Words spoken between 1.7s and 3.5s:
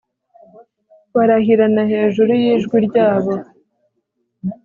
hejuru yijwi ryabo